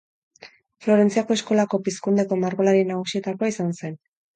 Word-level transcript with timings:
Florentziako 0.85 1.37
eskolako 1.41 1.83
Pizkundeko 1.91 2.41
margolari 2.49 2.91
nagusietakoa 2.93 3.57
izan 3.59 3.77
zen. 3.81 4.07